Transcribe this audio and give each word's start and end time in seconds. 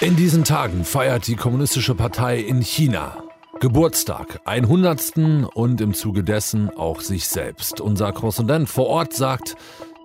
In 0.00 0.16
diesen 0.16 0.44
Tagen 0.44 0.84
feiert 0.84 1.28
die 1.28 1.36
Kommunistische 1.36 1.94
Partei 1.94 2.38
in 2.38 2.60
China 2.60 3.22
Geburtstag, 3.60 4.40
100. 4.44 5.12
und 5.54 5.80
im 5.80 5.94
Zuge 5.94 6.24
dessen 6.24 6.68
auch 6.76 7.00
sich 7.00 7.28
selbst. 7.28 7.80
Unser 7.80 8.12
Korrespondent 8.12 8.68
vor 8.68 8.88
Ort 8.88 9.14
sagt, 9.14 9.54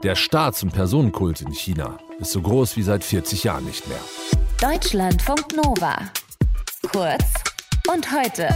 der 0.03 0.15
Staats- 0.15 0.61
und 0.61 0.71
Personenkult 0.71 1.41
in 1.41 1.51
China 1.51 1.97
ist 2.19 2.31
so 2.31 2.41
groß 2.41 2.77
wie 2.77 2.83
seit 2.83 3.03
40 3.03 3.43
Jahren 3.43 3.65
nicht 3.65 3.87
mehr. 3.87 3.99
Deutschlandfunk 4.61 5.55
Nova. 5.55 5.97
Kurz 6.91 7.25
und 7.91 8.07
heute 8.11 8.47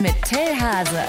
mit 0.00 0.14
Till 0.22 0.60
Hase. 0.60 1.02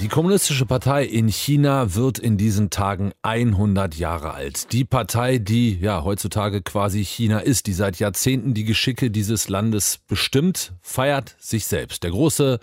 Die 0.00 0.08
Kommunistische 0.08 0.66
Partei 0.66 1.04
in 1.04 1.28
China 1.28 1.94
wird 1.94 2.18
in 2.18 2.36
diesen 2.36 2.70
Tagen 2.70 3.12
100 3.22 3.94
Jahre 3.94 4.34
alt. 4.34 4.72
Die 4.72 4.84
Partei, 4.84 5.38
die 5.38 5.78
ja 5.78 6.02
heutzutage 6.02 6.60
quasi 6.60 7.04
China 7.04 7.38
ist, 7.38 7.66
die 7.66 7.72
seit 7.72 7.98
Jahrzehnten 7.98 8.52
die 8.52 8.64
Geschicke 8.64 9.10
dieses 9.10 9.48
Landes 9.48 9.98
bestimmt, 10.08 10.72
feiert 10.82 11.36
sich 11.38 11.66
selbst. 11.66 12.02
Der 12.02 12.10
große 12.10 12.58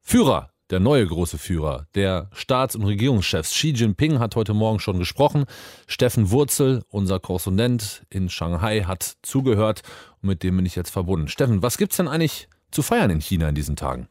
Führer, 0.00 0.50
der 0.70 0.80
neue 0.80 1.06
große 1.06 1.38
Führer, 1.38 1.86
der 1.94 2.28
Staats- 2.32 2.74
und 2.74 2.84
Regierungschefs 2.84 3.50
Xi 3.52 3.70
Jinping 3.70 4.18
hat 4.18 4.34
heute 4.34 4.54
Morgen 4.54 4.80
schon 4.80 4.98
gesprochen. 4.98 5.44
Steffen 5.86 6.30
Wurzel, 6.30 6.82
unser 6.88 7.20
Korrespondent 7.20 8.02
in 8.10 8.28
Shanghai, 8.28 8.82
hat 8.82 9.16
zugehört 9.22 9.82
und 10.20 10.30
mit 10.30 10.42
dem 10.42 10.56
bin 10.56 10.66
ich 10.66 10.74
jetzt 10.74 10.90
verbunden. 10.90 11.28
Steffen, 11.28 11.62
was 11.62 11.78
gibt's 11.78 11.98
denn 11.98 12.08
eigentlich 12.08 12.48
zu 12.72 12.82
feiern 12.82 13.10
in 13.10 13.20
China 13.20 13.48
in 13.48 13.54
diesen 13.54 13.76
Tagen? 13.76 14.08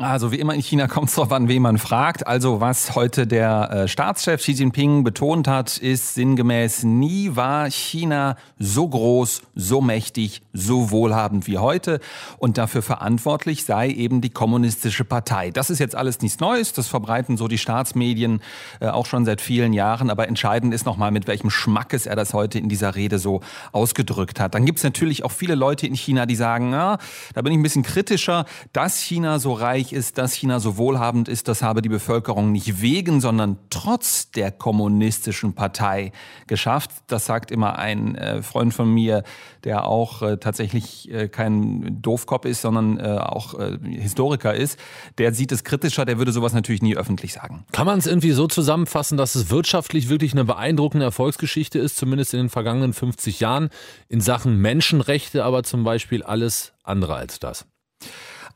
Also 0.00 0.32
wie 0.32 0.40
immer 0.40 0.54
in 0.54 0.60
China 0.60 0.88
kommt 0.88 1.08
es 1.08 1.14
darauf 1.14 1.30
an, 1.30 1.46
wen 1.46 1.62
man 1.62 1.78
fragt. 1.78 2.26
Also 2.26 2.60
was 2.60 2.96
heute 2.96 3.28
der 3.28 3.70
äh, 3.70 3.88
Staatschef 3.88 4.40
Xi 4.40 4.50
Jinping 4.50 5.04
betont 5.04 5.46
hat, 5.46 5.78
ist 5.78 6.14
sinngemäß, 6.14 6.82
nie 6.82 7.36
war 7.36 7.70
China 7.70 8.36
so 8.58 8.88
groß, 8.88 9.42
so 9.54 9.80
mächtig, 9.80 10.42
so 10.52 10.90
wohlhabend 10.90 11.46
wie 11.46 11.58
heute. 11.58 12.00
Und 12.38 12.58
dafür 12.58 12.82
verantwortlich 12.82 13.66
sei 13.66 13.88
eben 13.88 14.20
die 14.20 14.30
kommunistische 14.30 15.04
Partei. 15.04 15.52
Das 15.52 15.70
ist 15.70 15.78
jetzt 15.78 15.94
alles 15.94 16.20
nichts 16.22 16.40
Neues, 16.40 16.72
das 16.72 16.88
verbreiten 16.88 17.36
so 17.36 17.46
die 17.46 17.58
Staatsmedien 17.58 18.42
äh, 18.80 18.88
auch 18.88 19.06
schon 19.06 19.24
seit 19.24 19.40
vielen 19.40 19.72
Jahren. 19.72 20.10
Aber 20.10 20.26
entscheidend 20.26 20.74
ist 20.74 20.86
nochmal, 20.86 21.12
mit 21.12 21.28
welchem 21.28 21.50
Schmackes 21.50 22.06
er 22.06 22.16
das 22.16 22.34
heute 22.34 22.58
in 22.58 22.68
dieser 22.68 22.96
Rede 22.96 23.20
so 23.20 23.42
ausgedrückt 23.70 24.40
hat. 24.40 24.56
Dann 24.56 24.64
gibt 24.64 24.78
es 24.78 24.84
natürlich 24.84 25.22
auch 25.22 25.30
viele 25.30 25.54
Leute 25.54 25.86
in 25.86 25.94
China, 25.94 26.26
die 26.26 26.34
sagen, 26.34 26.70
na, 26.70 26.98
da 27.32 27.42
bin 27.42 27.52
ich 27.52 27.60
ein 27.60 27.62
bisschen 27.62 27.84
kritischer, 27.84 28.44
dass 28.72 28.98
China 28.98 29.38
so 29.38 29.52
reich 29.52 29.83
erfolgreich 29.84 29.92
ist, 29.92 30.18
dass 30.18 30.34
China 30.34 30.60
so 30.60 30.76
wohlhabend 30.76 31.28
ist, 31.28 31.48
das 31.48 31.62
habe 31.62 31.82
die 31.82 31.88
Bevölkerung 31.88 32.52
nicht 32.52 32.80
wegen, 32.80 33.20
sondern 33.20 33.58
trotz 33.70 34.30
der 34.30 34.50
kommunistischen 34.50 35.54
Partei 35.54 36.12
geschafft. 36.46 36.90
Das 37.06 37.26
sagt 37.26 37.50
immer 37.50 37.78
ein 37.78 38.16
äh, 38.16 38.42
Freund 38.42 38.72
von 38.72 38.92
mir, 38.92 39.22
der 39.64 39.86
auch 39.86 40.22
äh, 40.22 40.36
tatsächlich 40.38 41.10
äh, 41.10 41.28
kein 41.28 42.00
Doofkopf 42.02 42.44
ist, 42.46 42.62
sondern 42.62 42.98
äh, 42.98 43.18
auch 43.18 43.58
äh, 43.58 43.78
Historiker 43.82 44.54
ist. 44.54 44.78
Der 45.18 45.32
sieht 45.32 45.52
es 45.52 45.64
kritischer, 45.64 46.04
der 46.04 46.18
würde 46.18 46.32
sowas 46.32 46.52
natürlich 46.52 46.82
nie 46.82 46.96
öffentlich 46.96 47.32
sagen. 47.32 47.64
Kann 47.72 47.86
man 47.86 47.98
es 47.98 48.06
irgendwie 48.06 48.32
so 48.32 48.46
zusammenfassen, 48.46 49.16
dass 49.18 49.34
es 49.34 49.50
wirtschaftlich 49.50 50.08
wirklich 50.08 50.32
eine 50.32 50.44
beeindruckende 50.44 51.04
Erfolgsgeschichte 51.04 51.78
ist, 51.78 51.96
zumindest 51.96 52.34
in 52.34 52.40
den 52.40 52.48
vergangenen 52.48 52.92
50 52.92 53.40
Jahren, 53.40 53.70
in 54.08 54.20
Sachen 54.20 54.58
Menschenrechte 54.58 55.44
aber 55.44 55.62
zum 55.62 55.84
Beispiel 55.84 56.22
alles 56.22 56.72
andere 56.82 57.14
als 57.14 57.38
das? 57.38 57.66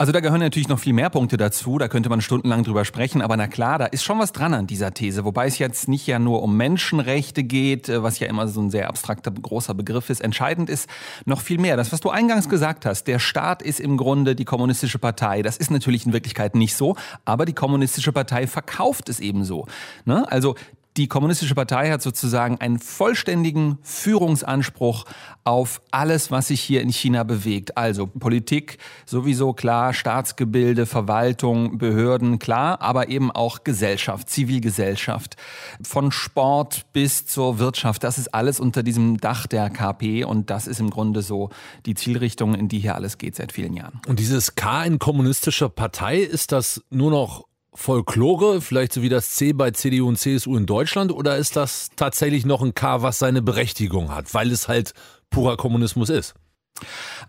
Also 0.00 0.12
da 0.12 0.20
gehören 0.20 0.38
natürlich 0.38 0.68
noch 0.68 0.78
viel 0.78 0.92
mehr 0.92 1.10
Punkte 1.10 1.36
dazu, 1.36 1.76
da 1.76 1.88
könnte 1.88 2.08
man 2.08 2.20
stundenlang 2.20 2.62
drüber 2.62 2.84
sprechen, 2.84 3.20
aber 3.20 3.36
na 3.36 3.48
klar, 3.48 3.78
da 3.80 3.86
ist 3.86 4.04
schon 4.04 4.20
was 4.20 4.30
dran 4.30 4.54
an 4.54 4.68
dieser 4.68 4.94
These, 4.94 5.24
wobei 5.24 5.48
es 5.48 5.58
jetzt 5.58 5.88
nicht 5.88 6.06
ja 6.06 6.20
nur 6.20 6.44
um 6.44 6.56
Menschenrechte 6.56 7.42
geht, 7.42 7.88
äh, 7.88 8.00
was 8.00 8.20
ja 8.20 8.28
immer 8.28 8.46
so 8.46 8.60
ein 8.60 8.70
sehr 8.70 8.88
abstrakter, 8.88 9.32
großer 9.32 9.74
Begriff 9.74 10.08
ist. 10.08 10.20
Entscheidend 10.20 10.70
ist 10.70 10.88
noch 11.24 11.40
viel 11.40 11.58
mehr. 11.58 11.76
Das, 11.76 11.90
was 11.90 11.98
du 11.98 12.10
eingangs 12.10 12.48
gesagt 12.48 12.86
hast, 12.86 13.08
der 13.08 13.18
Staat 13.18 13.60
ist 13.60 13.80
im 13.80 13.96
Grunde 13.96 14.36
die 14.36 14.44
kommunistische 14.44 15.00
Partei. 15.00 15.42
Das 15.42 15.56
ist 15.56 15.72
natürlich 15.72 16.06
in 16.06 16.12
Wirklichkeit 16.12 16.54
nicht 16.54 16.76
so, 16.76 16.94
aber 17.24 17.44
die 17.44 17.52
kommunistische 17.52 18.12
Partei 18.12 18.46
verkauft 18.46 19.08
es 19.08 19.18
eben 19.18 19.42
so. 19.42 19.66
Ne? 20.04 20.30
Also 20.30 20.54
die 20.98 21.06
Kommunistische 21.06 21.54
Partei 21.54 21.90
hat 21.90 22.02
sozusagen 22.02 22.60
einen 22.60 22.80
vollständigen 22.80 23.78
Führungsanspruch 23.82 25.04
auf 25.44 25.80
alles, 25.92 26.30
was 26.32 26.48
sich 26.48 26.60
hier 26.60 26.82
in 26.82 26.90
China 26.90 27.22
bewegt. 27.22 27.76
Also 27.76 28.06
Politik 28.06 28.78
sowieso 29.06 29.52
klar, 29.52 29.94
Staatsgebilde, 29.94 30.86
Verwaltung, 30.86 31.78
Behörden 31.78 32.40
klar, 32.40 32.82
aber 32.82 33.08
eben 33.08 33.30
auch 33.30 33.62
Gesellschaft, 33.62 34.28
Zivilgesellschaft. 34.28 35.36
Von 35.82 36.10
Sport 36.10 36.92
bis 36.92 37.26
zur 37.26 37.60
Wirtschaft, 37.60 38.02
das 38.02 38.18
ist 38.18 38.34
alles 38.34 38.58
unter 38.58 38.82
diesem 38.82 39.18
Dach 39.18 39.46
der 39.46 39.70
KP 39.70 40.24
und 40.24 40.50
das 40.50 40.66
ist 40.66 40.80
im 40.80 40.90
Grunde 40.90 41.22
so 41.22 41.50
die 41.86 41.94
Zielrichtung, 41.94 42.54
in 42.54 42.68
die 42.68 42.80
hier 42.80 42.96
alles 42.96 43.18
geht 43.18 43.36
seit 43.36 43.52
vielen 43.52 43.74
Jahren. 43.74 44.00
Und 44.08 44.18
dieses 44.18 44.56
K 44.56 44.84
in 44.84 44.98
kommunistischer 44.98 45.68
Partei, 45.68 46.18
ist 46.18 46.50
das 46.50 46.82
nur 46.90 47.12
noch 47.12 47.47
Folklore, 47.80 48.60
vielleicht 48.60 48.92
so 48.92 49.02
wie 49.02 49.08
das 49.08 49.36
C 49.36 49.52
bei 49.52 49.70
CDU 49.70 50.08
und 50.08 50.18
CSU 50.18 50.56
in 50.56 50.66
Deutschland, 50.66 51.12
oder 51.12 51.36
ist 51.36 51.54
das 51.54 51.90
tatsächlich 51.94 52.44
noch 52.44 52.60
ein 52.60 52.74
K, 52.74 53.02
was 53.02 53.20
seine 53.20 53.40
Berechtigung 53.40 54.12
hat, 54.12 54.34
weil 54.34 54.50
es 54.50 54.66
halt 54.66 54.94
purer 55.30 55.56
Kommunismus 55.56 56.10
ist? 56.10 56.34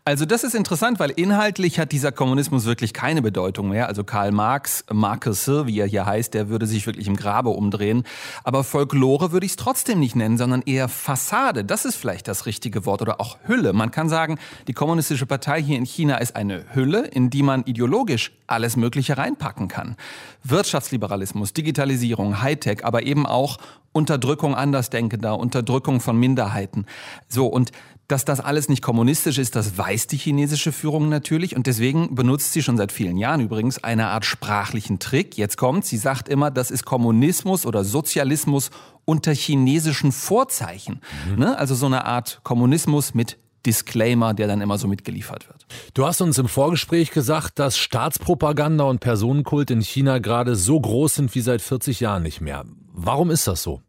Also 0.06 0.26
das 0.26 0.44
ist 0.44 0.56
interessant, 0.56 1.00
weil 1.00 1.12
inhaltlich 1.12 1.80
hat 1.80 1.92
dieser 1.92 2.12
Kommunismus 2.12 2.66
wirklich 2.66 2.94
keine 2.94 3.22
Bedeutung 3.22 3.70
mehr. 3.70 3.88
Also 3.88 4.04
Karl 4.04 4.32
Marx, 4.32 4.86
Marcus, 4.92 5.48
wie 5.48 5.80
er 5.80 5.88
hier 5.88 6.06
heißt, 6.06 6.34
der 6.34 6.50
würde 6.50 6.68
sich 6.68 6.86
wirklich 6.86 7.08
im 7.08 7.16
Grabe 7.16 7.50
umdrehen. 7.50 8.04
Aber 8.44 8.64
Folklore 8.64 9.32
würde 9.32 9.46
ich 9.46 9.54
es 9.54 9.56
trotzdem 9.56 10.00
nicht 10.00 10.16
nennen, 10.16 10.38
sondern 10.38 10.62
eher 10.62 10.88
Fassade. 10.88 11.64
Das 11.64 11.86
ist 11.86 11.96
vielleicht 11.96 12.28
das 12.28 12.46
richtige 12.46 12.86
Wort 12.86 13.02
oder 13.02 13.20
auch 13.20 13.38
Hülle. 13.46 13.74
Man 13.74 13.92
kann 13.92 14.10
sagen, 14.10 14.40
die 14.68 14.74
kommunistische 14.74 15.26
Partei 15.26 15.62
hier 15.62 15.78
in 15.78 15.86
China 15.86 16.18
ist 16.18 16.36
eine 16.36 16.66
Hülle, 16.74 17.06
in 17.06 17.30
die 17.30 17.44
man 17.44 17.64
ideologisch 17.64 18.32
alles 18.48 18.78
Mögliche 18.78 19.18
reinpacken 19.18 19.68
kann. 19.68 19.96
Wirtschaftsliberalismus, 20.44 21.54
Digitalisierung, 21.54 22.42
Hightech, 22.42 22.86
aber 22.86 23.04
eben 23.04 23.26
auch 23.26 23.58
Unterdrückung 24.00 24.56
Andersdenkender, 24.56 25.38
Unterdrückung 25.38 26.00
von 26.00 26.18
Minderheiten. 26.18 26.86
So, 27.28 27.46
und 27.48 27.72
dass 28.08 28.26
das 28.26 28.40
alles 28.40 28.70
nicht 28.70 28.82
kommunistisch 28.82 29.38
ist, 29.38 29.56
das 29.56 29.78
weiß 29.78 30.08
die 30.08 30.18
chinesische 30.18 30.72
Führung 30.72 31.10
natürlich 31.10 31.56
und 31.56 31.68
deswegen 31.68 32.16
benutzt 32.16 32.54
sie 32.54 32.64
schon 32.64 32.76
seit 32.76 32.92
vielen 32.92 33.18
Jahren 33.18 33.40
übrigens 33.40 33.84
eine 33.84 34.08
Art 34.08 34.26
sprachlichen 34.26 34.98
Trick. 34.98 35.38
Jetzt 35.38 35.58
kommt, 35.58 35.86
sie 35.86 35.98
sagt 35.98 36.28
immer, 36.28 36.50
das 36.50 36.72
ist 36.72 36.86
Kommunismus 36.86 37.68
oder 37.68 37.84
Sozialismus 37.84 38.72
unter 39.06 39.32
chinesischen 39.32 40.12
Vorzeichen. 40.12 41.02
Mhm. 41.30 41.40
Ne? 41.40 41.58
Also 41.58 41.76
so 41.76 41.86
eine 41.86 42.06
Art 42.06 42.40
Kommunismus 42.44 43.14
mit 43.14 43.38
Disclaimer, 43.68 44.34
der 44.34 44.48
dann 44.48 44.62
immer 44.62 44.80
so 44.80 44.88
mitgeliefert 44.88 45.48
wird. 45.48 45.68
Du 45.94 46.06
hast 46.06 46.22
uns 46.22 46.40
im 46.40 46.48
Vorgespräch 46.48 47.12
gesagt, 47.12 47.60
dass 47.60 47.78
Staatspropaganda 47.78 48.86
und 48.86 49.02
Personenkult 49.02 49.70
in 49.70 49.82
China 49.82 50.18
gerade 50.18 50.56
so 50.56 50.80
groß 50.80 51.16
sind 51.16 51.36
wie 51.36 51.42
seit 51.42 51.62
40 51.62 52.00
Jahren 52.00 52.24
nicht 52.24 52.42
mehr. 52.42 52.66
Warum 52.92 53.30
ist 53.30 53.48
das 53.48 53.62
so? 53.62 53.82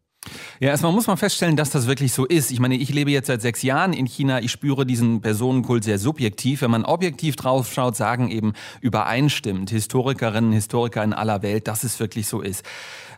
Ja, 0.61 0.69
erstmal 0.69 0.91
muss 0.91 1.07
man 1.07 1.17
feststellen, 1.17 1.55
dass 1.55 1.71
das 1.71 1.87
wirklich 1.87 2.13
so 2.13 2.23
ist. 2.23 2.51
Ich 2.51 2.59
meine, 2.59 2.75
ich 2.75 2.93
lebe 2.93 3.09
jetzt 3.09 3.25
seit 3.25 3.41
sechs 3.41 3.63
Jahren 3.63 3.93
in 3.93 4.05
China. 4.05 4.41
Ich 4.43 4.51
spüre 4.51 4.85
diesen 4.85 5.19
Personenkult 5.19 5.83
sehr 5.83 5.97
subjektiv. 5.97 6.61
Wenn 6.61 6.69
man 6.69 6.85
objektiv 6.85 7.35
drauf 7.35 7.73
schaut, 7.73 7.95
sagen 7.95 8.29
eben 8.29 8.53
übereinstimmend 8.79 9.71
Historikerinnen, 9.71 10.51
Historiker 10.51 11.03
in 11.03 11.13
aller 11.13 11.41
Welt, 11.41 11.67
dass 11.67 11.83
es 11.83 11.99
wirklich 11.99 12.27
so 12.27 12.41
ist. 12.41 12.63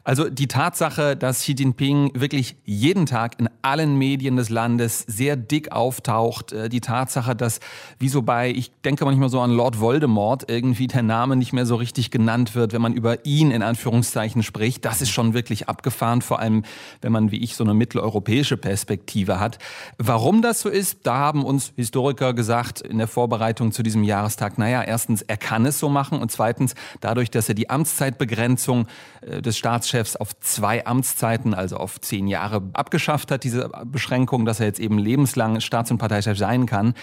Also 0.06 0.30
die 0.30 0.50
Tatsache, 0.50 1.16
dass 1.16 1.40
Xi 1.40 1.54
Jinping 1.54 2.12
wirklich 2.14 2.58
jeden 2.66 3.06
Tag 3.06 3.40
in 3.40 3.50
allen 3.62 3.98
Medien 3.98 4.36
des 4.36 4.50
Landes 4.50 5.00
sehr 5.08 5.38
dick 5.38 5.72
auftaucht, 5.72 6.52
äh, 6.52 6.68
die 6.68 6.82
Tatsache, 6.82 7.38
dass 7.38 7.62
wie 8.00 8.10
so 8.10 8.22
bei, 8.22 8.52
ich 8.52 8.72
denke 8.84 9.06
manchmal 9.06 9.30
so 9.30 9.40
an 9.40 9.52
Lord 9.52 9.80
Voldemort, 9.80 10.50
irgendwie 10.50 10.88
der 10.88 11.04
Name 11.04 11.38
nicht 11.38 11.54
mehr 11.54 11.66
so 11.66 11.76
richtig 11.76 12.12
genannt 12.12 12.54
wird, 12.54 12.74
wenn 12.74 12.82
man 12.82 12.94
über 12.94 13.26
ihn 13.26 13.52
in 13.52 13.64
Anführungszeichen 13.64 14.44
spricht, 14.44 14.84
das 14.84 15.02
ist 15.02 15.12
schon 15.12 15.34
wirklich 15.34 15.70
abgefahren, 15.70 16.22
vor 16.22 16.40
allem 16.40 16.64
wenn 17.00 17.14
man 17.14 17.32
wie 17.34 17.44
ich 17.44 17.56
so 17.56 17.66
eine 17.66 17.74
mitteleuropäische 17.74 18.56
Perspektive 18.56 19.42
hat. 19.42 19.58
Warum 19.98 20.42
das 20.42 20.62
so 20.62 20.70
ist, 20.70 21.00
da 21.04 21.18
haben 21.18 21.44
uns 21.44 21.74
Historiker 21.76 22.34
gesagt 22.34 22.80
in 22.80 23.00
der 23.00 23.08
Vorbereitung 23.08 23.74
zu 23.74 23.84
diesem 23.84 24.04
Jahrestag, 24.04 24.58
naja, 24.58 24.82
erstens, 24.82 25.22
er 25.22 25.38
kann 25.38 25.66
es 25.66 25.78
so 25.78 25.90
machen 25.90 26.22
und 26.22 26.32
zweitens, 26.32 26.76
dadurch, 27.02 27.30
dass 27.30 27.50
er 27.50 27.56
die 27.56 27.70
Amtszeitbegrenzung 27.70 28.88
äh, 29.22 29.42
des 29.42 29.58
Staats 29.58 29.74
Staatschefs 29.74 30.16
auf 30.16 30.40
zwei 30.40 30.86
Amtszeiten, 30.86 31.54
also 31.54 31.78
auf 31.78 32.00
zehn 32.00 32.28
Jahre, 32.28 32.62
abgeschafft 32.74 33.32
hat, 33.32 33.44
diese 33.44 33.70
Beschränkung, 33.86 34.46
dass 34.46 34.60
er 34.60 34.68
jetzt 34.68 34.80
eben 34.80 34.98
lebenslang 34.98 35.60
Staats- 35.60 35.92
und 35.92 35.98
Parteichef 35.98 36.38
sein 36.38 36.66
kann. 36.66 36.94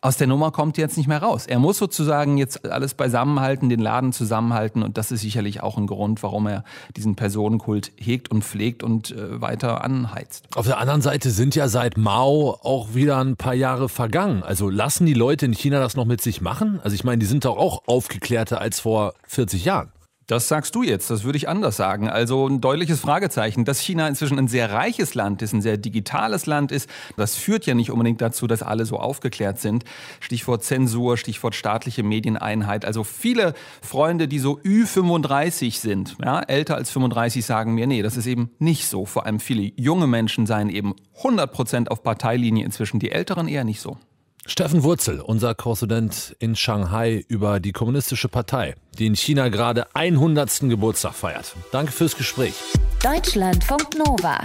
Aus 0.00 0.16
der 0.16 0.26
Nummer 0.26 0.50
kommt 0.50 0.76
er 0.76 0.82
jetzt 0.82 0.96
nicht 0.96 1.06
mehr 1.06 1.22
raus. 1.22 1.46
Er 1.46 1.58
muss 1.58 1.78
sozusagen 1.78 2.36
jetzt 2.36 2.66
alles 2.66 2.94
beisammenhalten, 2.94 3.68
den 3.68 3.80
Laden 3.80 4.12
zusammenhalten 4.12 4.82
und 4.82 4.98
das 4.98 5.12
ist 5.12 5.20
sicherlich 5.20 5.62
auch 5.62 5.78
ein 5.78 5.86
Grund, 5.86 6.22
warum 6.22 6.46
er 6.46 6.64
diesen 6.96 7.14
Personenkult 7.14 7.92
hegt 7.96 8.30
und 8.30 8.42
pflegt 8.42 8.82
und 8.82 9.12
äh, 9.12 9.40
weiter 9.40 9.73
anheizt. 9.82 10.46
Auf 10.54 10.66
der 10.66 10.78
anderen 10.78 11.02
Seite 11.02 11.30
sind 11.30 11.54
ja 11.54 11.68
seit 11.68 11.96
Mao 11.96 12.58
auch 12.62 12.94
wieder 12.94 13.18
ein 13.18 13.36
paar 13.36 13.54
Jahre 13.54 13.88
vergangen. 13.88 14.42
Also 14.42 14.70
lassen 14.70 15.06
die 15.06 15.14
Leute 15.14 15.46
in 15.46 15.52
China 15.52 15.80
das 15.80 15.96
noch 15.96 16.04
mit 16.04 16.20
sich 16.20 16.40
machen? 16.40 16.80
Also 16.82 16.94
ich 16.94 17.04
meine, 17.04 17.18
die 17.18 17.26
sind 17.26 17.44
doch 17.44 17.56
auch 17.56 17.82
aufgeklärter 17.86 18.60
als 18.60 18.80
vor 18.80 19.14
40 19.26 19.64
Jahren. 19.64 19.90
Das 20.26 20.48
sagst 20.48 20.74
du 20.74 20.82
jetzt, 20.82 21.10
das 21.10 21.24
würde 21.24 21.36
ich 21.36 21.48
anders 21.48 21.76
sagen. 21.76 22.08
Also 22.08 22.46
ein 22.48 22.60
deutliches 22.60 23.00
Fragezeichen. 23.00 23.64
Dass 23.64 23.80
China 23.80 24.08
inzwischen 24.08 24.38
ein 24.38 24.48
sehr 24.48 24.72
reiches 24.72 25.14
Land 25.14 25.42
ist, 25.42 25.52
ein 25.52 25.60
sehr 25.60 25.76
digitales 25.76 26.46
Land 26.46 26.72
ist, 26.72 26.88
das 27.16 27.36
führt 27.36 27.66
ja 27.66 27.74
nicht 27.74 27.90
unbedingt 27.90 28.20
dazu, 28.20 28.46
dass 28.46 28.62
alle 28.62 28.86
so 28.86 28.98
aufgeklärt 28.98 29.60
sind. 29.60 29.84
Stichwort 30.20 30.64
Zensur, 30.64 31.18
Stichwort 31.18 31.54
staatliche 31.54 32.02
Medieneinheit. 32.02 32.84
Also 32.84 33.04
viele 33.04 33.54
Freunde, 33.82 34.26
die 34.26 34.38
so 34.38 34.58
Ü35 34.60 35.78
sind, 35.78 36.16
ja, 36.24 36.40
älter 36.40 36.76
als 36.76 36.90
35, 36.90 37.44
sagen 37.44 37.74
mir, 37.74 37.86
nee, 37.86 38.02
das 38.02 38.16
ist 38.16 38.26
eben 38.26 38.50
nicht 38.58 38.88
so. 38.88 39.04
Vor 39.04 39.26
allem 39.26 39.40
viele 39.40 39.72
junge 39.76 40.06
Menschen 40.06 40.46
seien 40.46 40.70
eben 40.70 40.94
100 41.18 41.52
Prozent 41.52 41.90
auf 41.90 42.02
Parteilinie 42.02 42.64
inzwischen, 42.64 42.98
die 42.98 43.12
Älteren 43.12 43.46
eher 43.46 43.64
nicht 43.64 43.80
so. 43.80 43.98
Steffen 44.46 44.82
Wurzel, 44.82 45.20
unser 45.20 45.54
Korrespondent 45.54 46.36
in 46.38 46.54
Shanghai 46.54 47.24
über 47.28 47.60
die 47.60 47.72
Kommunistische 47.72 48.28
Partei, 48.28 48.74
die 48.98 49.06
in 49.06 49.16
China 49.16 49.48
gerade 49.48 49.86
100. 49.94 50.60
Geburtstag 50.68 51.14
feiert. 51.14 51.56
Danke 51.72 51.92
fürs 51.92 52.16
Gespräch. 52.16 52.54
Deutschlandfunk 53.02 53.96
Nova. 53.96 54.38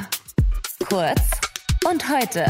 Kurz 0.87 1.21
und 1.85 2.09
heute. 2.09 2.45